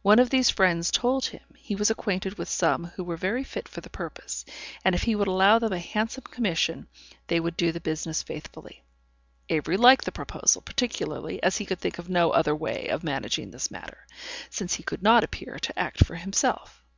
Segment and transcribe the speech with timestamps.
[0.00, 3.68] One of these friends told him, he was acquainted with some who were very fit
[3.68, 4.46] for the purpose,
[4.82, 6.88] and if he would allow them a handsome commission,
[7.26, 8.82] they would do the business faithfully.
[9.50, 13.50] Avery liked the proposal, particularly as he could think of no other way of managing
[13.50, 14.06] this matter,
[14.48, 16.82] since he could not appear to act for himself.